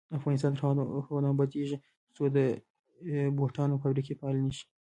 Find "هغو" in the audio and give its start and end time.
1.03-1.17